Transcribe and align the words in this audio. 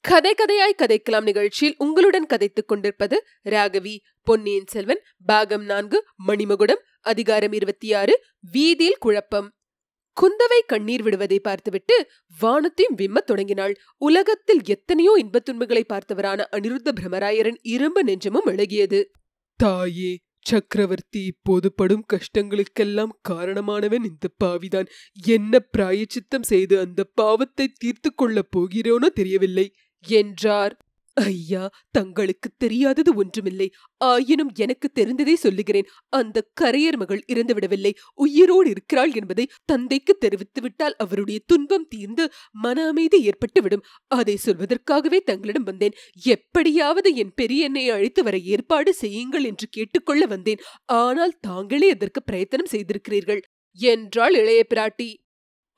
கதை 0.00 0.34
கதையாய் 0.34 0.80
கதைக்கலாம் 0.82 1.22
நிகழ்ச்சியில் 1.22 1.74
உங்களுடன் 1.78 2.26
கதைத்துக் 2.26 2.68
கொண்டிருப்பது 2.68 3.26
ராகவி 3.44 3.98
பொன்னியின் 4.22 4.66
செல்வன் 4.66 5.00
பாகம் 5.26 5.64
நான்கு 5.64 6.04
மணிமகுடம் 6.26 6.80
அதிகாரம் 7.00 7.52
இருபத்தி 7.52 7.92
ஆறு 7.92 8.24
வீதியில் 8.40 8.96
குழப்பம். 8.98 9.52
குந்தவை 10.22 10.66
கண்ணீர் 10.66 11.02
விடுவதை 11.02 11.40
பார்த்துவிட்டு 11.40 12.10
வானத்தையும் 12.38 12.96
விம்மத் 12.96 13.26
தொடங்கினாள். 13.26 13.74
உலகத்தில் 13.96 14.60
எத்தனையோ 14.64 15.14
இன்பத் 15.18 15.44
துன்பங்களை 15.44 15.84
பார்த்தவரான 15.88 16.44
அனிருத்த 16.52 16.88
பிரமராயரன் 17.00 17.56
இரும்பு 17.62 18.04
நெஞ்சமும் 18.04 18.46
இழகியது 18.46 19.04
தாயே 19.56 20.18
சக்கரவர்த்தி 20.40 21.24
இப்போது 21.24 21.72
படும் 21.72 22.04
கஷ்டங்களுக்கெல்லாம் 22.12 23.08
காரணமானவன் 23.28 24.04
இந்த 24.04 24.28
பாவிதான். 24.36 24.86
என்ன 25.26 25.58
பிராயச்சித்தம் 25.58 26.42
செய்து 26.42 26.78
அந்த 26.78 27.04
பாவத்தை 27.04 27.68
தீர்த்து 27.74 28.14
கொள்ளப் 28.14 28.58
போகிறோனோ 28.58 29.06
தெரியவில்லை. 29.06 29.72
என்றார். 30.06 30.76
ஐயா 31.26 31.70
தங்களுக்கு 31.90 32.50
தெரியாதது 32.56 33.14
ஒன்றுமில்லை. 33.14 33.70
ஆயினும் 33.96 34.50
எனக்கு 34.54 34.90
தெரிந்ததை 35.00 35.34
சொல்லுகிறேன். 35.34 35.86
அந்த 36.08 36.50
கரையர் 36.60 36.96
மகள் 36.96 37.24
இறந்துவிடவில்லை 37.32 37.92
உயிரோடு 38.14 38.70
இருக்கிறாள் 38.70 39.12
என்பதை 39.12 39.48
தந்தைக்கு 39.64 40.14
தெரிவித்து 40.14 40.60
விட்டால் 40.60 40.96
அவருடைய 40.98 41.40
துன்பம் 41.46 41.86
தீர்ந்து 41.88 42.32
மன 42.50 42.86
அமைதி 42.88 43.28
ஏற்பட்டுவிடும் 43.28 43.84
அதை 44.06 44.38
சொல்வதற்காகவே 44.46 45.20
தங்களிடம் 45.20 45.62
வந்தேன். 45.62 45.96
எப்படியாவது 46.24 47.14
என் 47.14 47.34
பெரியன்னை 47.42 47.90
அழைத்து 47.90 48.22
வர 48.22 48.38
ஏற்பாடு 48.38 48.94
செய்யுங்கள் 48.94 49.44
என்று 49.44 49.68
கேட்டுக்கொள்ள 49.70 50.26
வந்தேன். 50.26 50.58
ஆனால் 50.84 51.38
தாங்களே 51.40 51.90
அதற்கு 51.90 52.22
பிரயத்தனம் 52.22 52.72
செய்திருக்கிறீர்கள். 52.72 53.42
என்றாள் 53.78 54.34
இளைய 54.34 54.66
பிராட்டி. 54.74 55.08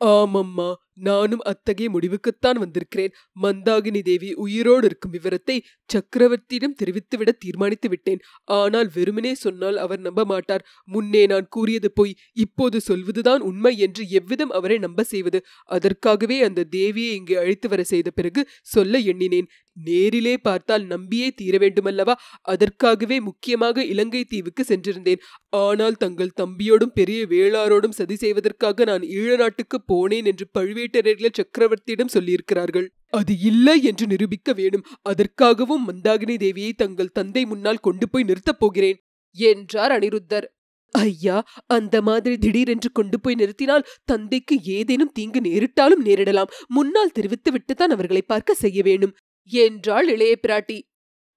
ஆமம்மா. 0.00 0.74
நானும் 0.98 1.42
அத்தகைய 1.42 1.88
முடிவுக்குத்தான் 1.90 2.58
வந்திருக்கிறேன். 2.62 3.12
மந்தாகினி 3.42 4.00
தேவி 4.02 4.30
உயிரோடு 4.44 4.86
இருக்கும் 4.86 5.14
விவரத்தை 5.16 5.56
சக்கரவர்த்தியிடம் 5.90 6.76
தெரிவித்துவிட 6.80 7.30
தீர்மானித்து 7.44 7.88
விட்டேன். 7.88 8.20
ஆனால் 8.58 8.88
வெறுமனே 8.96 9.32
சொன்னால் 9.44 9.78
அவர் 9.84 10.00
நம்ப 10.00 10.24
மாட்டார். 10.24 10.66
முன்னே 10.88 11.22
நான் 11.26 11.48
கூறியது 11.48 11.90
போய் 11.92 12.12
இப்போது 12.44 12.80
சொல்வதுதான் 12.80 13.44
உண்மை 13.50 13.74
என்று 13.78 14.04
எவ்விதம் 14.10 14.54
அவரை 14.58 14.78
நம்ப 14.78 15.04
செய்வது? 15.04 15.40
அதற்காகவே 15.70 16.38
அந்த 16.48 16.66
தேவியை 16.76 17.14
இங்கே 17.20 17.36
அழைத்து 17.36 17.68
வர 17.68 17.82
செய்த 17.84 18.08
பிறகு 18.10 18.42
சொல்ல 18.74 18.98
எண்ணினேன். 19.12 19.50
நேரிலே 19.76 20.32
பார்த்தால் 20.38 20.84
நம்பியே 20.84 21.28
தீர 21.30 21.54
வேண்டுமல்லவா? 21.58 22.14
அதற்காகவே 22.52 23.16
முக்கியமாக 23.20 23.84
இலங்கை 23.84 24.22
தீவுக்கு 24.24 24.62
சென்றிருந்தேன். 24.64 25.22
ஆனால் 25.64 26.00
தங்கள் 26.04 26.36
தம்பியோடும் 26.40 26.94
பெரிய 26.98 27.20
வேளாரோடும் 27.26 27.96
சதி 28.00 28.16
செய்வதற்காக 28.16 28.84
நான் 28.84 29.04
ஈழ 29.18 29.30
நாட்டுக்கு 29.36 29.78
போனேன் 29.92 30.28
என்று 30.32 30.46
பழுவே 30.58 30.79
பழுவேட்டரையர்கள் 30.80 31.38
சக்கரவர்த்தியிடம் 31.38 32.12
சொல்லியிருக்கிறார்கள். 32.14 32.86
அது 33.10 33.32
இல்லை 33.40 33.76
என்று 33.82 34.06
நிரூபிக்க 34.06 34.52
வேணும். 34.52 34.84
அதற்காகவும் 35.02 35.84
மந்தாகினி 35.88 36.36
தேவியை 36.44 36.72
தங்கள் 36.76 37.12
தந்தை 37.12 37.44
முன்னால் 37.44 37.84
கொண்டு 37.86 38.08
போய் 38.08 38.24
நிறுத்தப் 38.24 38.60
போகிறேன் 38.60 38.98
என்றார் 39.36 39.92
அனிருத்தர். 39.92 40.46
ஐயா 40.94 41.36
அந்த 41.66 41.96
மாதிரி 42.02 42.36
திடீரென்று 42.36 42.88
கொண்டு 42.92 43.20
போய் 43.20 43.34
நிறுத்தினால் 43.34 43.88
தந்தைக்கு 44.04 44.54
ஏதேனும் 44.62 45.12
தீங்கு 45.12 45.40
நேரிட்டாலும் 45.40 46.04
நேரிடலாம். 46.04 46.52
முன்னால் 46.68 47.12
தெரிவித்து 47.12 47.50
விட்டுத்தான் 47.52 47.94
அவர்களை 47.96 48.22
பார்க்க 48.22 48.54
செய்ய 48.54 48.82
வேணும் 48.82 49.14
என்றாள் 49.50 50.08
இளைய 50.08 50.34
பிராட்டி. 50.46 50.78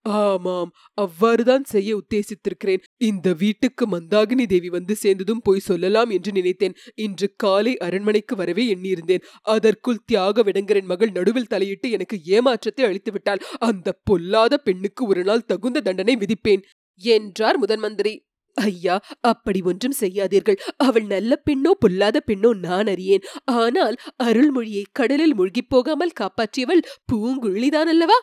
ஆமாம் 0.05 0.71
அவ்வாறுதான் 0.97 1.65
செய்ய 1.65 1.89
உத்தேசித்திருக்கிறேன். 1.97 2.81
இந்த 3.01 3.27
வீட்டுக்கு 3.33 3.83
மந்தாகினி 3.87 4.45
தேவி 4.45 4.69
வந்து 4.69 4.93
சேர்ந்ததும் 4.95 5.43
போய் 5.43 5.65
சொல்லலாம் 5.67 6.09
என்று 6.09 6.31
நினைத்தேன். 6.31 6.75
இன்று 6.95 7.27
காலை 7.35 7.73
அரண்மனைக்கு 7.77 8.35
வரவே 8.35 8.65
எண்ணியிருந்தேன். 8.73 9.23
அதற்குள் 9.47 10.03
தியாக 10.05 10.43
விடங்கரின் 10.43 10.89
மகள் 10.91 11.11
நடுவில் 11.11 11.49
தலையிட்டு 11.49 11.89
எனக்கு 11.91 12.17
ஏமாற்றத்தை 12.29 12.85
அளித்து 12.85 13.13
விட்டால் 13.13 13.43
அந்த 13.61 13.97
பொல்லாத 14.03 14.53
பெண்ணுக்கு 14.57 15.05
ஒரு 15.07 15.23
நாள் 15.23 15.47
தகுந்த 15.47 15.81
தண்டனை 15.81 16.15
விதிப்பேன். 16.15 16.63
என்றார் 17.01 17.57
முதன் 17.57 17.79
மந்திரி 17.79 18.13
ஐயா 18.57 18.95
அப்படி 19.21 19.59
ஒன்றும் 19.61 19.95
செய்யாதீர்கள். 19.99 20.57
அவள் 20.77 21.05
நல்ல 21.05 21.31
பெண்ணோ 21.45 21.71
பொல்லாத 21.79 22.17
பெண்ணோ 22.27 22.49
நான் 22.59 22.87
அறியேன். 22.87 23.23
ஆனால் 23.61 23.95
அருள்மொழியை 24.23 24.83
கடலில் 24.91 25.35
மூழ்கிப் 25.35 25.69
போகாமல் 25.69 26.17
காப்பாற்றியவள் 26.19 26.83
பூங்குழிதான் 27.11 27.91
அல்லவா 27.93 28.17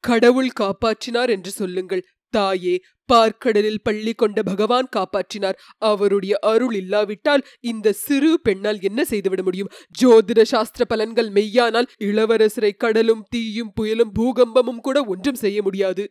கடவுள் 0.00 0.50
காப்பாற்றினார் 0.60 1.28
என்று 1.28 1.50
சொல்லுங்கள். 1.50 2.06
தாயே 2.30 2.82
பார்க்கடலில் 3.12 3.82
பள்ளி 3.82 4.12
கொண்ட 4.12 4.42
பகவான் 4.42 4.88
காப்பாற்றினார். 4.96 5.58
அவருடைய 5.78 6.38
அருள் 6.40 6.74
இல்லாவிட்டால் 6.74 7.44
இந்த 7.60 7.92
சிறு 7.92 8.40
பெண்ணால் 8.42 8.80
என்ன 8.80 9.04
செய்துவிட 9.04 9.42
முடியும்? 9.42 9.70
ஜோதிட 10.00 10.42
சாஸ்திர 10.42 10.84
பலன்கள் 10.88 11.30
மெய்யானால் 11.30 11.88
இளவரசரை 12.00 12.72
கடலும் 12.76 13.24
தீயும் 13.30 13.72
புயலும் 13.80 14.14
பூகம்பமும் 14.14 14.80
கூட 14.80 15.02
ஒன்றும் 15.04 15.34
செய்ய 15.34 15.62
முடியாது. 15.62 16.04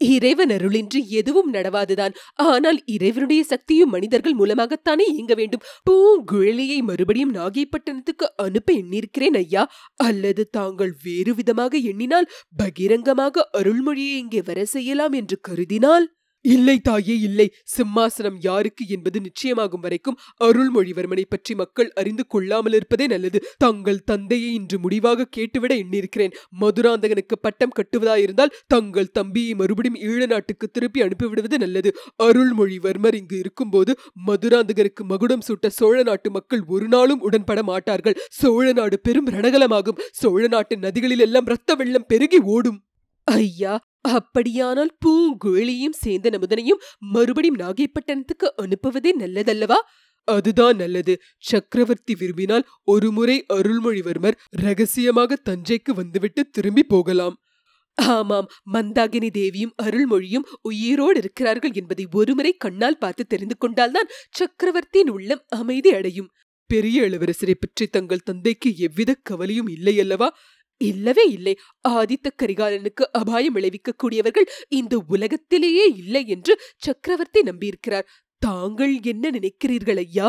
இறைவன் 0.00 0.48
அருளின்றி 0.48 1.00
எதுவும் 1.08 1.52
நடவாதுதான். 1.52 2.14
ஆனால் 2.34 2.82
இறைவனுடைய 2.86 3.44
சக்தியும் 3.44 3.90
மனிதர்கள் 3.90 4.34
மூலமாகத்தானே 4.34 5.06
இயங்க 5.12 5.34
வேண்டும். 5.34 5.62
பூங்குழலியை 5.90 6.78
மறுபடியும் 6.82 7.34
நாகைப்பட்டினத்துக்கு 7.34 8.28
அனுப்ப 8.36 8.72
எண்ணியிருக்கிறேன் 8.72 9.36
ஐயா. 9.36 9.70
அல்லது 9.96 10.48
தாங்கள் 10.50 10.96
வேறு 11.02 11.34
விதமாக 11.34 11.78
எண்ணினால் 11.78 12.30
பகிரங்கமாக 12.56 13.50
அருள்மொழியை 13.58 14.16
இங்கே 14.16 14.42
வர 14.42 14.64
செய்யலாம் 14.64 15.12
என்று 15.12 15.40
கருதினால்? 15.48 16.06
இல்லை 16.46 16.76
தாயே 16.80 17.16
இல்லை. 17.18 17.46
சிம்மாசனம் 17.76 18.38
யாருக்கு 18.40 18.84
என்பது 18.88 19.20
நிச்சயமாகும் 19.20 19.84
வரைக்கும் 19.86 20.18
அருள்மொழிவர்மனை 20.44 21.24
பற்றி 21.28 21.54
மக்கள் 21.54 21.90
அறிந்து 21.94 22.26
கொள்ளாமல் 22.26 22.72
இருப்பதே 22.72 23.06
நல்லது. 23.06 23.38
தங்கள் 23.58 24.00
தந்தையை 24.04 24.50
இன்று 24.54 24.78
முடிவாக 24.78 25.28
கேட்டுவிட 25.36 25.72
எண்ணியிருக்கிறேன். 25.82 26.34
மதுராந்தகனுக்கு 26.60 27.38
பட்டம் 27.40 27.76
கட்டுவதாயிருந்தால் 27.78 28.54
தங்கள் 28.66 29.10
தம்பியை 29.10 29.54
மறுபடியும் 29.54 30.00
ஈழ 30.10 30.26
நாட்டுக்கு 30.26 30.68
திருப்பி 30.70 31.02
அனுப்பிவிடுவது 31.02 31.58
நல்லது. 31.58 31.92
அருள்மொழிவர்மர் 32.22 33.14
இங்கு 33.14 33.38
இருக்கும்போது 33.38 33.94
மதுராந்தகருக்கு 34.26 35.04
மகுடம் 35.04 35.44
சூட்ட 35.48 35.66
சோழ 35.80 35.96
நாட்டு 36.02 36.30
மக்கள் 36.30 36.64
ஒரு 36.66 36.88
நாளும் 36.88 37.20
உடன்பட 37.20 37.62
மாட்டார்கள். 37.62 38.18
சோழ 38.30 38.66
நாடு 38.72 38.98
பெரும் 39.00 39.30
ரணகலமாகும். 39.30 40.00
சோழ 40.12 40.42
நாட்டு 40.48 40.76
நதிகளில் 40.76 41.24
எல்லாம் 41.28 41.44
ரத்த 41.44 41.74
வெள்ளம் 41.74 42.08
பெருகி 42.08 42.40
ஓடும். 42.56 42.80
ஐயா 43.26 43.74
அப்படியானால் 44.00 44.92
பூங்குழலியும் 45.04 45.96
சேர்ந்த 45.98 46.30
நமுதனையும் 46.30 46.82
மறுபடியும் 46.98 47.58
நாகைப்பட்டினத்துக்கு 47.58 48.48
அனுப்புவதே 48.62 49.12
நல்லதல்லவா? 49.18 49.78
அதுதான் 50.28 50.76
நல்லது. 50.76 51.14
சக்கரவர்த்தி 51.38 52.14
விரும்பினால் 52.14 52.64
ஒருமுறை 52.84 53.36
அருள்மொழிவர்மர் 53.54 54.38
ரகசியமாக 54.50 55.38
தஞ்சைக்கு 55.44 55.92
வந்துவிட்டு 55.94 56.42
திரும்பி 56.50 56.82
போகலாம். 56.82 57.36
ஆமாம் 57.98 58.48
மந்தாகினி 58.72 59.28
தேவியும் 59.30 59.74
அருள்மொழியும் 59.82 60.48
உயிரோடு 60.62 61.18
இருக்கிறார்கள் 61.18 61.72
என்பதை 61.72 62.04
ஒருமுறை 62.12 62.52
கண்ணால் 62.52 62.98
பார்த்து 62.98 63.24
தெரிந்து 63.26 63.56
கொண்டால்தான் 63.58 64.10
சக்கரவர்த்தியின் 64.30 65.10
உள்ளம் 65.10 65.44
அமைதி 65.48 65.92
அடையும். 65.94 66.28
பெரிய 66.70 67.02
இளவரசரை 67.02 67.54
பற்றி 67.54 67.86
தங்கள் 67.86 68.24
தந்தைக்கு 68.24 68.70
எவ்வித 68.76 69.10
கவலையும் 69.22 69.68
இல்லையல்லவா? 69.68 70.28
இல்லவே 70.80 71.24
இல்லை. 71.28 71.54
ஆதித்த 71.88 72.28
கரிகாலனுக்கு 72.42 73.04
அபாயம் 73.12 73.52
விளைவிக்க 73.52 73.92
கூடியவர்கள் 73.92 74.48
இந்த 74.68 74.94
உலகத்திலேயே 75.08 75.86
இல்லை 75.96 76.26
என்று 76.26 76.54
சக்கரவர்த்தி 76.76 77.42
நம்பியிருக்கிறார். 77.42 78.08
தாங்கள் 78.42 78.94
என்ன 79.02 79.30
நினைக்கிறீர்கள் 79.30 79.96
ஐயா? 79.96 80.28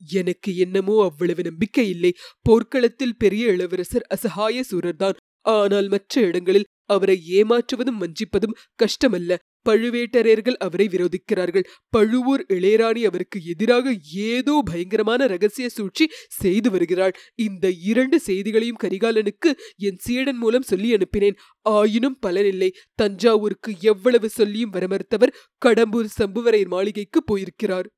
எனக்கு 0.00 0.56
என்னமோ 0.56 1.02
அவ்வளவு 1.04 1.42
நம்பிக்கை 1.42 1.88
இல்லை. 1.88 2.12
போர்க்களத்தில் 2.42 3.16
பெரிய 3.16 3.52
இளவரசர் 3.52 4.06
அசகாய 4.08 4.62
சூரர்தான் 4.70 5.18
ஆனால் 5.40 5.88
மற்ற 5.88 6.20
இடங்களில் 6.20 6.70
அவரை 6.90 7.16
ஏமாற்றுவதும் 7.38 8.00
வஞ்சிப்பதும் 8.00 8.56
கஷ்டமல்ல. 8.82 9.36
பழுவேட்டரையர்கள் 9.68 10.56
அவரை 10.56 10.86
விரோதிக்கிறார்கள். 10.88 11.64
பழுவூர் 11.88 12.44
இளையராணி 12.48 13.02
அவருக்கு 13.02 13.38
எதிராக 13.44 13.92
ஏதோ 14.14 14.54
பயங்கரமான 14.64 15.26
ரகசிய 15.26 15.68
சூழ்ச்சி 15.68 16.04
செய்து 16.28 16.70
வருகிறாள். 16.70 17.14
இந்த 17.34 17.66
இரண்டு 17.70 18.20
செய்திகளையும் 18.20 18.82
கரிகாலனுக்கு 18.82 19.52
என் 19.76 20.00
சீடன் 20.00 20.36
மூலம் 20.36 20.62
சொல்லி 20.62 20.90
அனுப்பினேன். 20.94 21.38
ஆயினும் 21.68 22.18
பலனில்லை. 22.26 22.70
தஞ்சாவூருக்கு 22.94 23.72
எவ்வளவு 23.80 24.28
சொல்லியும் 24.28 24.72
வரமறுத்தவர் 24.72 25.36
கடம்பூர் 25.66 26.08
சம்புவரையர் 26.20 26.74
மாளிகைக்கு 26.76 27.20
போயிருக்கிறார். 27.24 27.88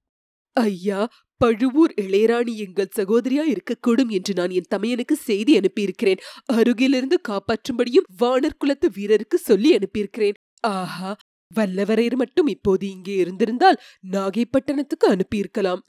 ஐயா 0.57 1.01
பழுவூர் 1.43 1.93
இளையராணி 2.01 2.53
எங்கள் 2.65 2.95
சகோதரியா 2.97 3.45
இருக்கக்கூடும் 3.53 4.11
என்று 4.11 4.33
நான் 4.35 4.51
என் 4.51 4.73
தமையனுக்கு 4.75 5.15
செய்தி 5.29 5.53
அனுப்பியிருக்கிறேன். 5.59 6.21
அருகிலிருந்து 6.53 7.17
காப்பாற்றும்படியும் 7.29 8.09
வானர் 8.23 8.59
குலத்து 8.59 8.89
வீரருக்கு 8.97 9.39
சொல்லி 9.43 9.71
அனுப்பியிருக்கிறேன். 9.77 10.37
ஆஹா 10.75 11.13
வல்லவரையர் 11.51 12.17
மட்டும் 12.17 12.47
இப்போது 12.47 12.85
இங்கே 12.91 13.15
இருந்திருந்தால் 13.15 13.81
நாகைப்பட்டணத்துக்கு 14.13 15.07
அனுப்பியிருக்கலாம். 15.15 15.83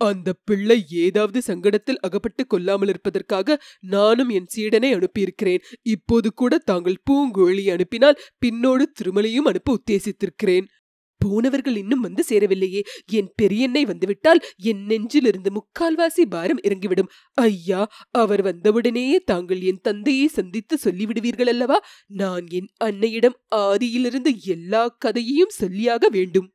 அந்த 0.00 0.28
பிள்ளை 0.44 0.76
ஏதாவது 1.04 1.38
சங்கடத்தில் 1.40 2.00
அகப்பட்டு 2.00 2.42
கொள்ளாமல் 2.46 2.88
இருப்பதற்காக 2.88 3.56
நானும் 3.94 4.28
என் 4.28 4.50
சீடனை 4.56 4.90
அனுப்பியிருக்கிறேன். 4.98 5.62
இப்போது 5.94 6.28
கூட 6.32 6.58
தாங்கள் 6.70 6.98
பூங்குழலி 7.10 7.64
அனுப்பினால் 7.70 8.20
பின்னோடு 8.44 8.84
திருமலையும் 9.00 9.48
அனுப்ப 9.50 9.76
உத்தேசித்திருக்கிறேன். 9.78 10.68
போனவர்கள் 11.18 11.76
இன்னும் 11.76 12.00
வந்து 12.00 12.24
சேரவில்லையே. 12.28 12.82
என் 13.10 13.30
பெரியண்ணை 13.42 13.82
வந்துவிட்டால் 13.86 14.40
என் 14.62 14.82
நெஞ்சிலிருந்து 14.86 15.50
முக்கால்வாசி 15.50 16.24
பாரம் 16.28 16.62
இறங்கிவிடும். 16.62 17.10
ஐயா 17.34 17.80
அவர் 18.10 18.42
வந்தவுடனேயே 18.42 19.18
தாங்கள் 19.24 19.60
என் 19.60 19.82
தந்தையை 19.82 20.26
சந்தித்து 20.28 20.78
சொல்லிவிடுவீர்கள் 20.84 21.48
அல்லவா 21.48 21.80
நான் 22.06 22.46
என் 22.50 22.70
அன்னையிடம் 22.84 23.38
ஆதியிலிருந்து 23.56 24.32
எல்லா 24.46 24.84
கதையையும் 24.98 25.56
சொல்லியாக 25.60 26.06
வேண்டும். 26.10 26.48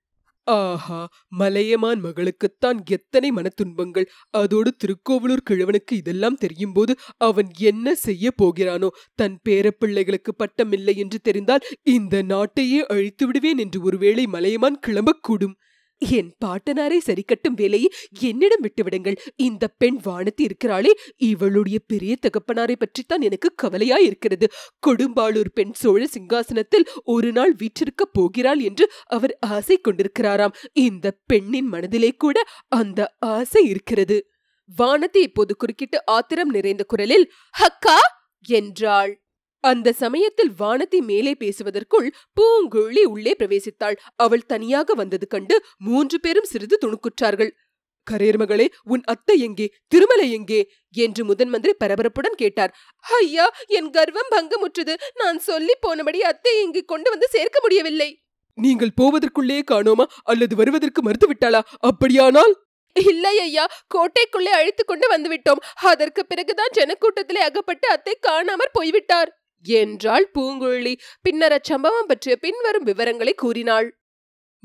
ஆஹா 0.48 1.00
மலையமான் 1.40 2.02
மகளுக்குத்தான் 2.04 2.80
எத்தனை 2.90 3.30
மனத்துன்பங்கள். 3.32 4.08
அதோடு 4.34 4.72
திருக்கோவலூர் 4.76 5.46
கிழவனுக்கு 5.50 5.94
இதெல்லாம் 5.94 6.36
தெரியும் 6.36 6.74
போது 6.74 6.94
அவன் 7.18 7.50
என்ன 7.62 7.96
செய்ய 7.96 8.32
போகிறானோ 8.42 8.90
தன் 9.16 9.38
பேரப்பிள்ளைகளுக்கு 9.50 10.34
பட்டமில்லை 10.38 10.96
என்று 10.96 11.20
தெரிந்தால் 11.22 11.66
இந்த 11.96 12.24
நாட்டையே 12.24 12.82
அழித்து 12.86 13.26
விடுவேன் 13.26 13.58
என்று 13.58 13.82
ஒருவேளை 13.82 14.26
மலையமான் 14.28 14.80
கிளம்பக்கூடும். 14.88 15.56
என் 16.10 16.34
பாட்டனாரை 16.46 16.98
சரிக்கட்டும் 17.06 17.56
வேலையை 17.56 17.92
என்னிடம் 18.20 18.62
விட்டுவிடுங்கள். 18.62 19.18
இந்த 19.36 19.68
பெண் 19.68 20.00
வானத்தி 20.06 20.50
இருக்கிறாளே 20.50 20.92
இவளுடைய 21.18 21.80
பெரிய 21.88 22.16
தகப்பனாரை 22.22 22.76
பற்றித்தான் 22.76 23.22
எனக்கு 23.22 23.54
கவலையா 23.56 23.96
இருக்கிறது 23.96 24.48
கொடும்பாளூர் 24.88 25.52
பெண் 25.54 25.72
சோழ 25.72 26.06
சிங்காசனத்தில் 26.06 26.88
ஒரு 27.04 27.32
நாள் 27.32 27.54
வீற்றிருக்க 27.54 28.06
போகிறாள் 28.06 28.60
என்று 28.60 28.92
அவர் 29.06 29.38
ஆசை 29.40 29.82
கொண்டிருக்கிறாராம். 29.82 30.54
இந்த 30.74 31.18
பெண்ணின் 31.26 31.68
மனதிலே 31.68 32.12
கூட 32.12 32.44
அந்த 32.68 33.16
ஆசை 33.20 33.70
இருக்கிறது. 33.70 34.28
வானதி 34.78 35.18
இப்போது 35.18 35.56
குறுக்கிட்டு 35.56 36.06
ஆத்திரம் 36.06 36.50
நிறைந்த 36.50 36.84
குரலில் 36.84 37.32
ஹக்கா 37.60 37.98
என்றாள். 38.48 39.23
அந்த 39.64 39.92
சமயத்தில் 39.92 40.52
வானதி 40.60 41.00
மேலே 41.00 41.34
பேசுவதற்குள் 41.40 42.08
பூங்குழலி 42.38 43.04
உள்ளே 43.04 43.36
பிரவேசித்தாள். 43.40 43.96
அவள் 44.16 44.46
தனியாக 44.46 44.94
வந்தது 44.94 45.28
கண்டு 45.28 45.66
மூன்று 45.78 46.20
பேரும் 46.20 46.44
சிறிது 46.44 46.78
துணுக்குற்றார்கள். 46.78 47.52
கரேர்மகளே 48.12 48.66
உன் 48.84 49.04
அத்தை 49.04 49.40
எங்கே? 49.40 49.74
திருமலை 49.88 50.32
எங்கே? 50.32 50.72
என்று 50.92 51.26
முதன் 51.26 51.50
மந்திரி 51.50 51.74
பரபரப்புடன் 51.84 52.36
கேட்டார். 52.36 52.74
ஐயா 53.02 53.54
என் 53.68 53.90
கர்வம் 53.90 54.32
பங்கமுற்றது. 54.32 54.94
நான் 55.16 55.40
சொல்லி 55.40 55.74
போனபடி 55.88 56.18
அத்தை 56.18 56.64
இங்கு 56.64 56.86
கொண்டு 56.86 57.10
வந்து 57.10 57.28
சேர்க்க 57.30 57.60
முடியவில்லை. 57.62 58.22
நீங்கள் 58.58 58.98
போவதற்குள்ளே 59.02 59.62
காணோமா? 59.72 60.06
அல்லது 60.24 60.56
வருவதற்கு 60.56 61.02
மறுத்துவிட்டாளா? 61.02 61.62
அப்படியானால்? 61.80 62.54
இல்லை 62.96 63.40
ஐயா 63.40 63.66
கோட்டைக்குள்ளே 63.96 64.52
அழைத்து 64.54 64.86
கொண்டு 64.86 65.08
வந்துவிட்டோம். 65.18 65.64
அதற்கு 65.74 66.26
பிறகுதான் 66.26 66.76
ஜனக்கூட்டத்திலே 66.76 67.42
அகப்பட்டு 67.44 67.88
அத்தை 67.90 68.18
காணாமற் 68.28 68.74
போய்விட்டார். 68.74 69.32
என்றாள் 69.64 70.30
பூங்குழலி. 70.34 70.96
பின்னர் 71.22 71.52
அச்சம்பவம் 71.52 72.08
பற்றிய 72.08 72.38
பின்வரும் 72.38 72.84
விவரங்களை 72.84 73.34
கூறினாள். 73.34 74.03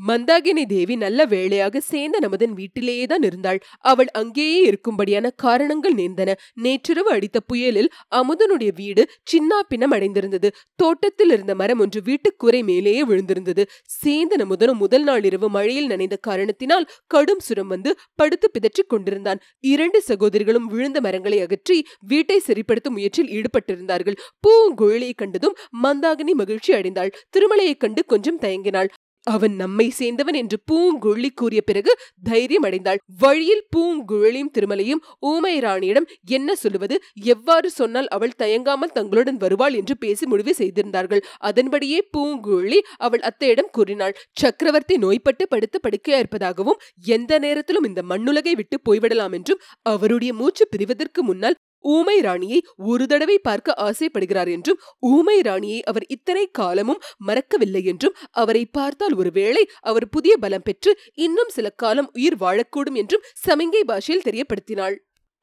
மந்தாகினி 0.07 0.65
தேவி 0.65 0.97
நல்ல 0.97 1.25
வேளையாக 1.25 1.81
சேந்த 1.91 2.17
நமதன் 2.21 2.55
வீட்டிலேயேதான் 2.55 3.25
இருந்தாள். 3.25 3.59
அவள் 3.79 4.07
அங்கேயே 4.07 4.71
இருக்கும்படியான 4.71 5.31
காரணங்கள் 5.37 5.95
நேர்ந்தன. 5.95 6.35
நேற்றிரவு 6.55 7.11
அடித்த 7.11 7.41
புயலில் 7.41 7.91
அமுதனுடைய 8.17 8.71
வீடு 8.75 9.09
சின்னா 9.33 9.59
பின்னம் 9.69 9.93
அடைந்திருந்தது. 9.93 10.49
தோட்டத்தில் 10.77 11.31
இருந்த 11.31 11.55
மரம் 11.55 11.79
ஒன்று 11.79 12.01
வீட்டுக்கூரை 12.01 12.65
மேலேயே 12.65 13.05
விழுந்திருந்தது. 13.05 13.65
சேந்த 14.05 14.35
நமுதனும் 14.39 14.77
முதல் 14.77 15.03
நாள் 15.03 15.25
இரவு 15.25 15.49
மழையில் 15.49 15.87
நனைந்த 15.87 16.17
காரணத்தினால் 16.17 16.89
கடும் 17.07 17.41
சுரம் 17.41 17.67
வந்து 17.67 17.97
படுத்து 18.15 18.51
பிதற்றிக் 18.51 18.89
கொண்டிருந்தான். 18.89 19.41
இரண்டு 19.61 20.03
சகோதரிகளும் 20.03 20.67
விழுந்த 20.67 21.01
மரங்களை 21.01 21.41
அகற்றி 21.41 21.87
வீட்டை 22.01 22.43
சரிப்படுத்தும் 22.47 22.91
முயற்சியில் 22.91 23.33
ஈடுபட்டிருந்தார்கள். 23.35 24.17
பூங்குழலியை 24.47 25.13
கண்டதும் 25.17 25.57
மந்தாகினி 25.83 26.33
மகிழ்ச்சி 26.33 26.73
அடைந்தாள். 26.73 27.13
திருமலையைக் 27.37 27.77
கண்டு 27.77 28.05
கொஞ்சம் 28.05 28.41
தயங்கினாள். 28.41 28.89
அவன் 29.27 29.55
நம்மை 29.57 29.87
சேர்ந்தவன் 29.99 30.35
என்று 30.35 30.57
பூங்குழலி 30.71 31.31
கூறிய 31.35 31.61
பிறகு 31.61 31.93
தைரியம் 32.23 32.67
அடைந்தாள் 32.69 33.01
வழியில் 33.21 33.65
பூங்குழலியும் 33.77 34.53
திருமலையும் 34.55 35.03
ஊமை 35.21 35.55
ராணியிடம் 35.61 36.07
என்ன 36.29 36.55
சொல்லுவது? 36.55 36.97
எவ்வாறு 37.27 37.69
சொன்னால் 37.71 38.09
அவள் 38.09 38.37
தயங்காமல் 38.39 38.95
தங்களுடன் 38.95 39.37
வருவாள் 39.37 39.75
என்று 39.75 39.97
பேசி 39.99 40.27
முடிவு 40.27 40.55
செய்திருந்தார்கள். 40.55 41.23
அதன்படியே 41.41 42.01
பூங்குழலி 42.17 42.81
அவள் 42.99 43.25
அத்தையிடம் 43.31 43.73
கூறினாள். 43.73 44.17
சக்கரவர்த்தி 44.33 44.97
நோய்பட்டு 44.99 45.47
படுத்து 45.49 45.79
படுக்கையா 45.83 46.19
இருப்பதாகவும் 46.19 46.81
எந்த 47.09 47.33
நேரத்திலும் 47.39 47.85
இந்த 47.85 48.03
மண்ணுலகை 48.03 48.55
விட்டு 48.55 48.79
போய்விடலாம் 48.89 49.35
என்றும் 49.35 49.63
அவருடைய 49.87 50.33
மூச்சு 50.35 50.65
பிரிவதற்கு 50.71 51.23
முன்னால் 51.23 51.59
ஊமை 51.81 52.21
ராணியை 52.21 52.67
ஒரு 52.77 53.07
தடவை 53.07 53.39
பார்க்க 53.39 53.75
ஆசைப்படுகிறார் 53.79 54.51
என்றும் 54.51 54.81
ஊமை 55.01 55.41
ராணியை 55.41 55.83
அவர் 55.83 56.07
இத்தனை 56.07 56.49
காலமும் 56.51 57.03
மறக்கவில்லை 57.27 57.85
என்றும் 57.85 58.17
அவரை 58.31 58.67
பார்த்தால் 58.67 59.15
ஒருவேளை 59.15 59.69
அவர் 59.81 60.09
புதிய 60.09 60.37
பலம் 60.37 60.63
பெற்று 60.63 60.99
இன்னும் 61.15 61.49
சில 61.49 61.71
காலம் 61.71 62.11
உயிர் 62.13 62.37
வாழக்கூடும் 62.37 62.95
என்றும் 62.95 63.25
சமிங்கை 63.49 63.81
பாஷையில் 63.81 64.25
தெரியப்படுத்தினாள். 64.25 64.97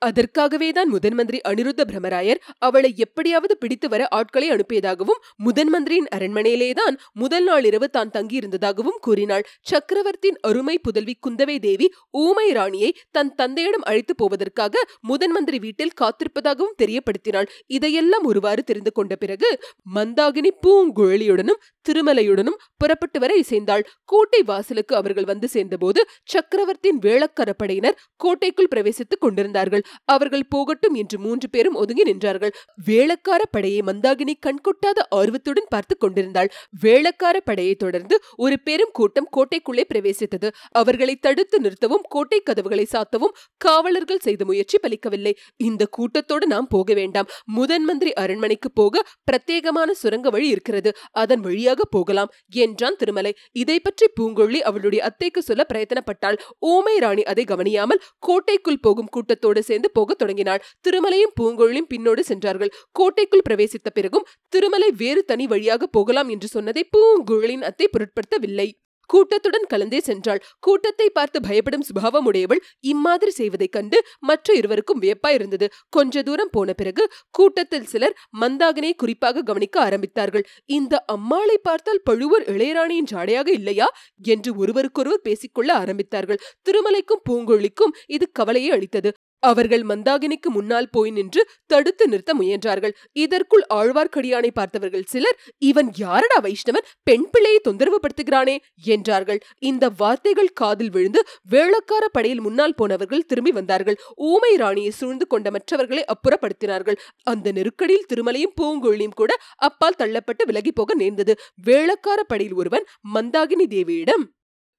அதற்காகவேதான் 0.07 0.90
முதன் 0.90 1.13
மந்திரி 1.13 1.40
அனிருத்த 1.48 1.81
பிரமராயர் 1.92 2.42
அவளை 2.60 2.92
எப்படியாவது 2.98 3.54
பிடித்து 3.57 3.90
வர 3.90 4.07
ஆட்களை 4.10 4.48
அனுப்பியதாகவும் 4.50 5.22
முதன் 5.38 5.69
மந்திரியின் 5.69 6.10
அரண்மனையிலேதான் 6.16 6.96
முதல் 7.13 7.44
நாள் 7.44 7.63
இரவு 7.63 7.90
தான் 7.90 8.13
தங்கியிருந்ததாகவும் 8.13 9.00
கூறினாள். 9.00 9.46
சக்கரவர்த்தியின் 9.62 10.40
அருமை 10.42 10.75
புதல்வி 10.80 11.16
குந்தவை 11.28 11.57
தேவி 11.60 11.88
ஊமை 12.18 12.48
ராணியை 12.52 12.92
தன் 13.12 13.31
தந்தையிடம் 13.36 13.81
அழைத்து 13.81 14.16
போவதற்காக 14.16 14.84
முதன் 15.02 15.31
மந்திரி 15.31 15.60
வீட்டில் 15.60 15.96
காத்திருப்பதாகவும் 16.02 16.78
தெரியப்படுத்தினாள். 16.84 17.50
இதையெல்லாம் 17.68 18.25
ஒருவாறு 18.25 18.63
தெரிந்து 18.63 18.92
கொண்ட 18.92 19.16
பிறகு 19.16 19.52
மந்தாகினி 19.96 20.54
பூங்குழலியுடனும் 20.68 21.62
திருமலையுடனும் 21.86 22.60
புறப்பட்டு 22.78 23.19
வர 23.19 23.31
இசைந்தாள். 23.36 23.84
கோட்டை 24.06 24.42
வாசலுக்கு 24.44 24.94
அவர்கள் 24.96 25.24
வந்து 25.24 25.48
சேர்ந்தபோது 25.48 26.00
சக்கரவர்த்தியின் 26.24 27.00
வேளக்கர 27.00 27.50
படையினர் 27.57 28.00
கோட்டைக்குள் 28.16 28.72
பிரவேசித்துக் 28.75 29.24
கொண்டிருந்தார்கள். 29.25 29.84
அவர்கள் 30.06 30.47
போகட்டும் 30.50 30.95
என்று 31.01 31.18
மூன்று 31.19 31.50
பேரும் 31.50 31.77
ஒதுங்கி 31.81 32.03
நின்றார்கள். 32.03 32.53
வேளக்கார 32.88 33.42
படையை 33.51 33.81
மந்தாகினி 33.89 34.33
கண்கொட்டாத 34.47 35.00
ஆர்வத்துடன் 35.19 35.69
பார்த்து 35.69 35.97
கொண்டிருந்தாள். 35.97 36.50
வேளக்கார 36.83 37.38
படையை 37.44 37.75
தொடர்ந்து 37.75 38.18
ஒரு 38.38 38.57
பெரும் 38.59 38.94
கூட்டம் 38.94 39.30
கோட்டைக்குள்ளே 39.38 39.86
பிரவேசித்தது. 39.92 40.50
அவர்களை 40.81 41.15
தடுத்து 41.15 41.59
நிறுத்தவும் 41.59 42.06
கோட்டை 42.15 42.39
கதவுகளை 42.39 42.86
சாத்தவும் 42.94 43.36
காவலர்கள் 43.57 44.24
செய்த 44.25 44.42
முயற்சி 44.45 44.77
பலிக்கவில்லை. 44.83 45.33
இந்த 45.68 45.83
கூட்டத்தோடு 45.97 46.45
நாம் 46.47 46.68
போக 46.68 46.94
வேண்டாம். 46.94 47.30
முதன் 47.57 47.86
மந்திரி 47.86 48.13
அரண்மனைக்கு 48.13 48.71
போக 48.71 49.03
பிரத்யேகமான 49.31 49.89
சுரங்க 50.01 50.30
வழி 50.30 50.47
இருக்கிறது. 50.47 50.92
அதன் 51.23 51.42
வழியாக 51.42 51.81
போகலாம் 51.95 52.31
என்றான் 52.66 52.99
திருமலை. 52.99 53.33
இதை 53.61 53.78
பற்றி 53.80 54.06
பூங்கொழி 54.19 54.59
அவளுடைய 54.69 55.02
அத்தைக்கு 55.04 55.42
சொல்ல 55.42 55.66
பிரயத்தனப்பட்டாள். 55.71 56.37
ஓமை 56.66 56.95
ராணி 56.97 57.23
அதை 57.23 57.44
கவனியாமல் 57.44 58.02
கோட்டைக்குள் 58.28 58.83
போகும் 58.85 59.11
கூட்டத்தோடு 59.16 59.64
சேர்ந்து 59.64 59.84
போகத் 59.94 60.18
தொடங்கினாள். 60.18 60.63
திருமலையும் 60.87 61.35
பூங்கொழியும் 61.42 61.92
பின்னோடு 61.94 62.19
சென்றார்கள். 62.19 62.73
கோட்டைக்குள் 62.92 63.45
பிரவேசித்த 63.49 63.89
பிறகும் 63.94 64.27
திருமலை 64.49 64.92
வேறு 64.92 65.23
தனி 65.23 65.47
வழியாக 65.47 65.87
போகலாம் 65.87 66.30
என்று 66.30 66.47
சொன்னதை 66.47 66.89
பூங்குழலின் 66.97 67.61
அத்தை 67.61 67.89
பொருட்படுத்தவில்லை. 67.89 68.68
கூட்டத்துடன் 69.09 69.68
கலந்தே 69.69 69.99
சென்றாள். 70.07 70.39
கூட்டத்தை 70.59 71.09
பார்த்து 71.09 71.42
பயப்படும் 71.42 71.83
சுபாவம் 71.83 72.25
உடையவள் 72.25 72.61
இம்மாதிரி 72.80 73.31
செய்வதைக் 73.31 73.71
கண்டு 73.71 73.97
மற்ற 74.19 74.54
இருவருக்கும் 74.54 75.01
வியப்பாயிருந்தது 75.01 75.68
கொஞ்ச 75.89 76.23
தூரம் 76.23 76.49
போன 76.49 76.73
பிறகு 76.73 77.04
கூட்டத்தில் 77.30 77.85
சிலர் 77.85 78.15
மந்தாகினை 78.42 78.92
குறிப்பாக 78.95 79.42
கவனிக்க 79.42 79.89
ஆரம்பித்தார்கள். 79.89 80.45
இந்த 80.65 81.04
அம்மாளை 81.06 81.57
பார்த்தால் 81.57 82.01
பழுவூர் 82.04 82.44
இளையராணியின் 82.44 83.11
ஜாடையாக 83.13 83.47
இல்லையா 83.47 83.89
என்று 84.23 84.56
ஒருவருக்கொருவர் 84.56 85.21
பேசிக்கொள்ள 85.21 85.73
ஆரம்பித்தார்கள். 85.73 86.42
திருமலைக்கும் 86.69 87.23
பூங்கொழிக்கும் 87.30 87.95
இது 88.07 88.31
கவலையை 88.31 88.71
அளித்தது. 88.71 89.11
அவர்கள் 89.49 89.83
மந்தாகினிக்கு 89.83 90.49
முன்னால் 90.49 90.90
போய் 90.92 91.11
நின்று 91.11 91.42
தடுத்து 91.66 92.06
நிறுத்த 92.07 92.33
முயன்றார்கள். 92.33 92.94
இதற்குள் 93.16 93.66
ஆழ்வார்க்கடியானை 93.73 94.52
பார்த்தவர்கள் 94.54 95.06
சிலர் 95.14 95.37
இவன் 95.69 95.90
யாரடா 95.95 96.37
வைஷ்ணவன்? 96.40 96.87
பெண் 97.04 97.28
பிள்ளையை 97.31 97.59
தொந்தரவு 97.59 97.99
படுத்துகிறானே 97.99 98.56
என்றார்கள். 98.87 99.40
இந்த 99.59 99.85
வார்த்தைகள் 99.97 100.52
காதில் 100.54 100.90
விழுந்து 100.90 101.23
வேளக்கார 101.52 102.04
படையில் 102.11 102.42
முன்னால் 102.42 102.75
போனவர்கள் 102.75 103.25
திரும்பி 103.25 103.52
வந்தார்கள். 103.52 103.99
ஊமை 104.31 104.54
ராணியை 104.56 104.92
சூழ்ந்து 104.92 105.28
கொண்ட 105.28 105.49
மற்றவர்களை 105.52 106.06
அப்புறப்படுத்தினார்கள். 106.14 106.99
அந்த 107.23 107.52
நெருக்கடியில் 107.52 108.09
திருமலையும் 108.14 108.56
பூங்குழியும் 108.61 109.16
கூட 109.16 109.31
அப்பால் 109.69 109.99
தள்ளப்பட்டு 109.99 110.45
விலகி 110.45 110.71
போக 110.71 110.94
நேர்ந்தது. 110.95 111.35
வேளக்கார 111.66 112.19
படையில் 112.28 112.54
ஒருவன் 112.54 112.87
மந்தாகினி 113.14 113.68
தேவியிடம் 113.68 114.25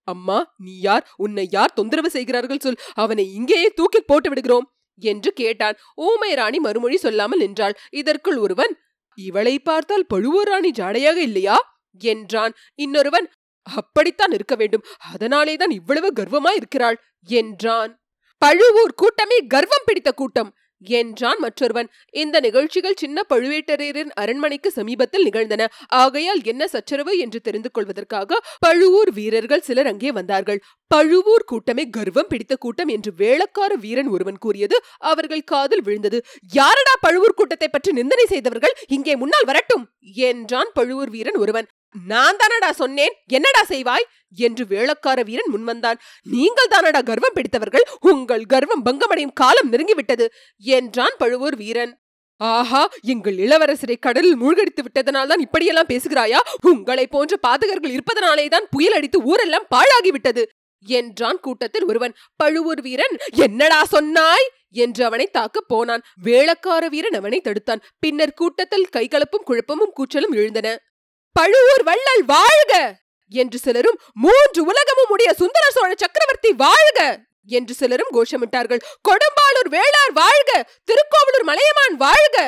அம்மா 0.07 0.39
நீ 0.57 0.75
யார்? 0.81 1.05
உன்னை 1.17 1.45
யார் 1.51 1.73
தொந்தரவு 1.73 2.11
செய்கிறார்கள் 2.11 2.59
சொல். 2.59 2.81
அவனை 2.95 3.25
இங்கேயே 3.35 3.69
தூக்கில் 3.69 4.05
போட்டு 4.07 4.29
விடுகிறோம் 4.29 4.67
என்று 4.99 5.31
கேட்டான் 5.33 5.79
ஊமை 5.95 6.31
ராணி 6.35 6.59
மறுமொழி 6.59 6.97
சொல்லாமல் 6.97 7.39
நின்றாள். 7.39 7.79
இதற்குள் 7.91 8.37
ஒருவன் 8.37 8.75
இவளை 9.19 9.59
பார்த்தால் 9.59 10.07
பழுவூர் 10.07 10.49
ராணி 10.49 10.71
ஜாடையாக 10.71 11.19
இல்லையா? 11.29 11.57
என்றான். 11.99 12.55
இன்னொருவன் 12.75 13.27
அப்படித்தான் 13.77 14.33
இருக்க 14.33 14.55
வேண்டும். 14.55 14.85
அதனாலேதான் 15.13 15.71
இவ்வளவு 15.71 16.09
கர்வமாய் 16.13 16.59
இருக்கிறாள். 16.61 16.99
என்றான். 17.29 17.93
பழுவூர் 18.43 18.95
கூட்டமே 18.95 19.39
கர்வம் 19.47 19.87
பிடித்த 19.87 20.11
கூட்டம். 20.13 20.51
என்றான் 20.83 21.41
மற்றொருவன். 21.41 21.89
இந்த 22.15 22.37
நிகழ்ச்சிகள் 22.41 22.99
சின்ன 22.99 23.25
பழுவேட்டரையரின் 23.31 24.13
அரண்மனைக்கு 24.15 24.71
சமீபத்தில் 24.71 25.25
நிகழ்ந்தன. 25.25 25.63
ஆகையால் 25.97 26.43
என்ன 26.45 26.63
சச்சரவு 26.67 27.13
என்று 27.19 27.41
தெரிந்து 27.41 27.71
கொள்வதற்காக 27.71 28.41
பழுவூர் 28.61 29.13
வீரர்கள் 29.13 29.67
சிலர் 29.69 29.87
அங்கே 29.87 30.13
வந்தார்கள். 30.13 30.61
பழுவூர் 30.91 31.47
கூட்டமே 31.47 31.85
கர்வம் 31.91 32.29
பிடித்த 32.29 32.55
கூட்டம் 32.57 32.91
என்று 32.97 33.11
வேளக்கார 33.19 33.73
வீரன் 33.77 34.11
ஒருவன் 34.11 34.39
கூறியது 34.39 34.77
அவர்கள் 35.05 35.47
காதில் 35.47 35.85
விழுந்தது. 35.87 36.19
யாரடா 36.53 36.95
பழுவூர் 37.01 37.39
கூட்டத்தை 37.41 37.69
பற்றி 37.69 37.93
நிந்தனை 37.93 38.27
செய்தவர்கள்? 38.27 38.77
இங்கே 38.89 39.17
முன்னால் 39.17 39.49
வரட்டும்! 39.49 39.85
என்றான் 40.27 40.71
பழுவூர் 40.75 41.11
வீரன் 41.11 41.39
ஒருவன். 41.39 41.69
நான் 42.05 42.37
தானடா 42.37 42.71
சொன்னேன் 42.71 43.15
என்னடா 43.27 43.65
செய்வாய்? 43.69 44.07
என்று 44.31 44.65
வேளக்கார 44.65 45.25
வீரன் 45.25 45.53
முன்வந்தான் 45.53 45.99
நீங்கள் 46.23 46.73
தானடா 46.75 47.03
கர்வம் 47.05 47.35
பிடித்தவர்கள் 47.35 47.85
உங்கள் 48.01 48.45
கர்வம் 48.45 48.85
பங்கமடையும் 48.85 49.33
காலம் 49.35 49.73
நெருங்கிவிட்டது 49.73 50.27
என்றான் 50.59 51.15
பழுவூர் 51.19 51.57
வீரன். 51.57 51.99
ஆஹா 52.37 52.89
எங்கள் 53.03 53.37
இளவரசரை 53.37 53.97
கடலில் 53.99 54.37
மூழ்கடித்து 54.37 54.83
விட்டதனால் 54.83 55.27
தான் 55.27 55.41
இப்படியெல்லாம் 55.41 55.87
பேசுகிறாயா? 55.89 56.41
உங்களை 56.61 57.07
போன்ற 57.07 57.37
பாதகர்கள் 57.47 57.91
இருப்பதனாலே 57.91 58.49
தான் 58.49 58.69
புயல் 58.71 58.93
அடித்து 58.93 59.23
ஊரெல்லாம் 59.23 59.67
பாழாகிவிட்டது 59.75 60.45
என்றான் 60.83 61.41
கூட்டத்தில் 61.41 61.85
ஒருவன். 61.85 62.15
பழுவூர் 62.37 62.81
வீரன் 62.81 63.17
என்னடா 63.31 63.85
சொன்னாய்? 63.85 64.49
என்று 64.71 65.05
அவனை 65.05 65.27
தாக்கப் 65.33 65.69
போனான். 65.69 66.03
வேளக்கார 66.25 66.89
வீரன் 66.89 67.13
அவனை 67.13 67.41
தடுத்தான். 67.45 67.83
பின்னர் 67.99 68.35
கூட்டத்தில் 68.35 68.89
கைகலப்பும் 68.97 69.47
குழப்பமும் 69.47 69.93
கூச்சலும் 69.97 70.35
எழுந்தன. 70.35 70.77
பழுவூர் 71.37 71.85
வள்ளல் 71.85 72.25
வாழ்க! 72.25 72.75
என்று 73.33 73.59
சிலரும் 73.59 73.99
மூன்று 74.17 74.61
உலகமும் 74.65 75.11
உடைய 75.11 75.31
சுந்தர 75.35 75.65
சோழ 75.71 75.95
சக்கரவர்த்தி 75.95 76.53
வாழ்க! 76.57 77.01
என்று 77.49 77.75
சிலரும் 77.75 78.13
கோஷமிட்டார்கள். 78.13 78.81
கொடும்பாளூர் 79.09 79.71
வேளார் 79.71 80.13
வாழ்க! 80.13 80.51
திருக்கோவலூர் 80.85 81.45
மலையமான் 81.45 81.97
வாழ்க! 81.97 82.39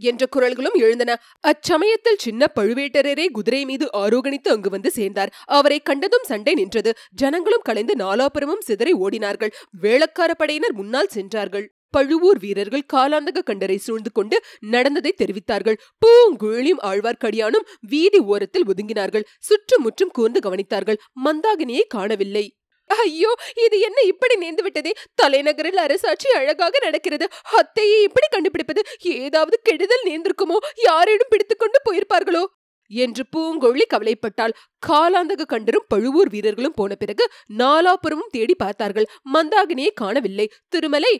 என்ற 0.00 0.26
குரல்களும் 0.36 0.76
எழுந்தன. 0.80 1.10
அச்சமயத்தில் 1.46 2.18
சின்ன 2.18 2.48
பழுவேட்டரரே 2.54 3.26
குதிரை 3.30 3.64
மீது 3.64 3.86
ஆரோகணித்து 3.94 4.48
அங்கு 4.48 4.70
வந்து 4.70 4.90
சேர்ந்தார். 4.90 5.32
அவரை 5.48 5.78
கண்டதும் 5.80 6.26
சண்டை 6.26 6.54
நின்றது. 6.54 6.90
ஜனங்களும் 7.14 7.62
கலைந்து 7.62 7.94
நாலாபுரமும் 7.96 8.64
சிதறி 8.64 8.94
ஓடினார்கள். 8.94 9.52
வேளக்கார 9.82 10.30
படையினர் 10.34 10.72
முன்னால் 10.72 11.08
சென்றார்கள். 11.08 11.66
பழுவூர் 11.92 12.38
வீரர்கள் 12.38 12.88
காலாந்தக 12.92 13.42
கண்டரை 13.46 13.76
சூழ்ந்து 13.76 14.12
கொண்டு 14.12 14.36
நடந்ததை 14.60 15.12
தெரிவித்தார்கள். 15.16 15.78
பூங்குழியும் 16.02 16.82
ஆழ்வார்க்கடியானும் 16.82 17.68
வீதி 17.80 18.18
ஓரத்தில் 18.18 18.66
ஒதுங்கினார்கள். 18.66 19.28
சுற்றுமுற்றும் 19.40 20.10
கூர்ந்து 20.10 20.40
கவனித்தார்கள். 20.40 21.00
மந்தாகினியை 21.24 21.84
காணவில்லை. 21.88 22.44
ஐயோ 22.90 23.30
இது 23.64 23.76
என்ன 23.80 23.98
இப்படி 24.02 24.34
நேர்ந்து 24.36 24.62
விட்டதே? 24.62 24.92
தலைநகரில் 25.14 25.76
அரசாட்சி 25.76 26.28
அழகாக 26.30 26.78
நடக்கிறது. 26.82 27.26
அத்தையை 27.58 27.98
இப்படி 28.02 28.26
கண்டுபிடிப்பது 28.30 28.82
ஏதாவது 29.00 29.58
கெடுதல் 29.62 30.04
நேர்ந்திருக்குமோ? 30.04 30.58
யாரேனும் 30.82 31.30
பிடித்துக்கொண்டு 31.30 31.80
போயிருப்பார்களோ? 31.86 32.42
என்று 32.90 33.22
பூங்கொழி 33.36 33.84
கவலைப்பட்டாள். 33.94 34.54
காலாந்தக 34.86 35.42
கண்டரும் 35.48 35.88
பழுவூர் 35.88 36.30
வீரர்களும் 36.30 36.76
போன 36.76 36.94
பிறகு 36.94 37.24
நாலாபுரமும் 37.58 38.32
தேடி 38.32 38.54
பார்த்தார்கள். 38.54 39.10
மந்தாகினியை 39.34 39.92
காணவில்லை. 39.94 40.46
திருமலை 40.68 41.14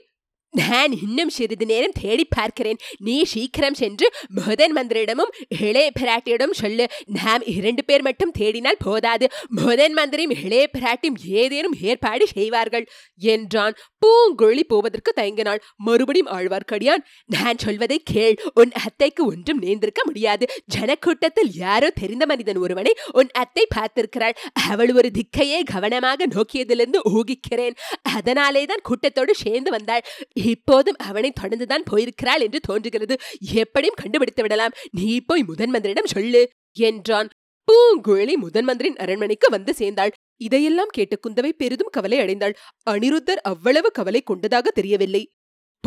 நான் 0.53 0.93
இன்னும் 1.05 1.31
சிறிது 1.31 1.67
நேரம் 1.67 1.95
தேடி 2.01 2.25
பார்க்கிறேன். 2.25 2.79
நீ 2.99 3.15
சீக்கிரம் 3.25 3.75
சென்று 3.75 4.07
முதன் 4.29 4.75
மந்திரியிடமும் 4.77 5.33
இளைய 5.69 5.91
பிராட்டியிடம் 6.01 6.55
சொல்லு. 6.63 6.87
நாம் 7.19 7.45
இரண்டு 7.55 7.85
பேர் 7.85 8.03
மட்டும் 8.03 8.35
தேடினால் 8.39 8.83
போதாது. 8.85 9.29
முதன் 9.49 9.97
மந்திரியும் 9.99 10.35
இளைய 10.45 10.65
பிராட்டியும் 10.79 11.19
ஏதேனும் 11.41 11.77
ஏற்பாடு 11.81 12.27
செய்வார்கள் 12.27 12.87
என்றான். 13.19 13.77
பூங்கொழி 14.03 14.63
போவதற்கு 14.69 15.11
தயங்கினாள். 15.17 15.63
மறுபடியும் 15.77 16.31
ஆழ்வார்க்கடியான் 16.37 17.03
நான் 17.27 17.63
சொல்வதை 17.65 17.99
கேள். 18.13 18.37
உன் 18.55 18.73
அத்தைக்கு 18.85 19.23
ஒன்றும் 19.27 19.63
நேர்ந்திருக்க 19.65 20.03
முடியாது. 20.05 20.45
ஜனக்கூட்டத்தில் 20.77 21.51
யாரோ 21.55 21.91
தெரிந்த 21.91 22.27
மனிதன் 22.27 22.57
ஒருவனை 22.57 22.95
உன் 23.13 23.33
அத்தை 23.43 23.67
பார்த்திருக்கிறாள். 23.77 24.37
அவள் 24.71 24.93
ஒரு 24.93 25.11
திக்கையே 25.19 25.61
கவனமாக 25.65 26.27
நோக்கியதிலிருந்து 26.27 27.01
ஊகிக்கிறேன். 27.17 27.77
அதனாலே 28.17 28.65
தான் 28.65 28.87
கூட்டத்தோடு 28.89 29.35
சேர்ந்து 29.35 29.71
வந்தாள். 29.71 30.05
இப்போதும் 30.45 30.95
அவனை 30.99 31.33
தொடர்ந்துதான் 31.41 31.85
போயிருக்கிறாள் 31.85 32.41
என்று 32.41 32.61
தோன்றுகிறது. 32.61 33.17
எப்படியும் 33.53 33.95
கண்டுபிடித்து 33.97 34.43
விடலாம். 34.43 34.71
நீ 34.91 35.21
போய் 35.21 35.43
முதன் 35.43 35.71
மந்திரிடம் 35.71 36.05
சொல்லு 36.05 36.49
என்றான். 36.73 37.29
பூங்குழலி 37.73 38.35
முதன் 38.35 38.65
மந்திரின் 38.65 38.97
அரண்மனைக்கு 38.97 39.51
வந்து 39.51 39.75
சேர்ந்தாள். 39.75 40.13
இதையெல்லாம் 40.37 40.89
கேட்ட 40.91 41.19
குந்தவை 41.29 41.49
பெரிதும் 41.49 41.89
கவலை 41.91 42.19
அடைந்தாள். 42.19 42.55
அனிருத்தர் 42.91 43.41
அவ்வளவு 43.43 43.91
கவலை 43.91 44.21
கொண்டதாக 44.21 44.71
தெரியவில்லை. 44.71 45.31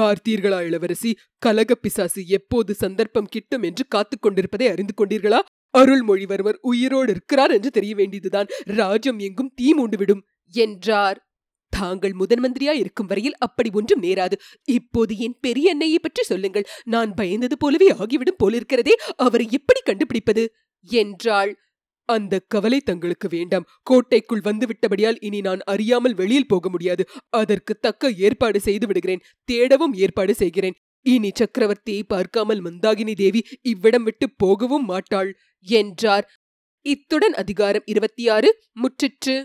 பார்த்தீர்களா 0.02 0.66
இளவரசி? 0.66 1.18
கலக 1.38 1.76
பிசாசு 1.76 2.28
எப்போது 2.28 2.74
சந்தர்ப்பம் 2.74 3.26
கிட்டும் 3.26 3.64
என்று 3.64 3.86
காத்துக் 3.88 4.22
கொண்டிருப்பதை 4.22 4.68
அறிந்து 4.68 4.94
கொண்டீர்களா? 4.98 5.40
அருள்மொழிவர்மர் 5.78 6.56
உயிரோடு 6.62 7.12
இருக்கிறார் 7.12 7.52
என்று 7.52 7.72
தெரிய 7.72 7.96
வேண்டியதுதான். 7.96 8.48
ராஜ்யம் 8.64 9.20
எங்கும் 9.20 9.52
தீ 9.56 9.74
மூண்டுவிடும் 9.74 10.22
என்றார். 10.52 11.20
தாங்கள் 11.78 12.14
முதன் 12.14 12.42
மந்திரியா 12.44 12.74
இருக்கும் 12.74 13.06
வரையில் 13.06 13.38
அப்படி 13.38 13.70
ஒன்றும் 13.74 14.04
நேராது. 14.04 14.36
இப்போது 14.70 15.14
என் 15.18 15.38
பெரிய 15.42 15.70
அன்னையை 15.70 16.00
பற்றி 16.00 16.24
சொல்லுங்கள். 16.24 16.70
நான் 16.86 17.14
பயந்தது 17.14 17.58
போலவே 17.60 17.90
ஆகிவிடும் 18.00 18.42
போலிருக்கிறதே. 18.44 18.96
அவரை 19.18 19.48
எப்படி 19.52 19.82
கண்டுபிடிப்பது? 19.84 20.46
என்றாள். 20.88 21.54
அந்த 22.10 22.36
கவலை 22.48 22.80
தங்களுக்கு 22.82 23.28
வேண்டாம். 23.28 23.68
கோட்டைக்குள் 23.84 24.46
வந்துவிட்டபடியால் 24.46 25.20
இனி 25.20 25.40
நான் 25.42 25.62
அறியாமல் 25.66 26.14
வெளியில் 26.14 26.48
போக 26.48 26.70
முடியாது. 26.70 27.04
அதற்கு 27.34 27.74
தக்க 27.80 28.12
ஏற்பாடு 28.18 28.60
செய்து 28.60 28.88
விடுகிறேன். 28.88 29.24
தேடவும் 29.52 29.96
ஏற்பாடு 29.96 30.34
செய்கிறேன். 30.36 30.76
இனி 31.06 31.30
சக்கரவர்த்தியை 31.32 32.04
பார்க்காமல் 32.08 32.62
மந்தாகினி 32.64 33.14
தேவி 33.16 33.42
இவ்விடம் 33.62 34.04
விட்டு 34.04 34.28
போகவும் 34.38 34.86
மாட்டாள் 34.86 35.32
என்றார். 35.68 36.26
இத்துடன் 36.86 37.34
அதிகாரம் 37.34 37.86
இருபத்தி 37.86 38.24
ஆறு 38.30 38.50
முற்றிற்று. 38.82 39.36